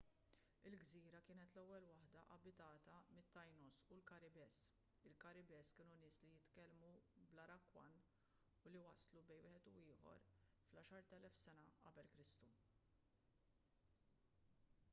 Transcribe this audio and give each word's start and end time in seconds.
il-gżira 0.67 1.19
kienet 1.25 1.51
l-ewwel 1.61 1.83
waħda 1.95 2.21
abitata 2.35 2.93
mit-taínos 3.17 3.81
u 3.95 3.97
l-karibes. 3.97 4.61
il-karibes 5.09 5.73
kienu 5.79 5.97
nies 6.05 6.17
li 6.23 6.29
jitkellmu 6.37 6.89
bl-arawakan 7.27 8.01
u 8.69 8.73
li 8.77 8.81
waslu 8.87 9.23
bejn 9.33 9.47
wieħed 9.67 9.75
u 9.81 9.83
ieħor 9.91 10.25
fl-10,000 10.85 11.93
q.e.k 12.15 12.49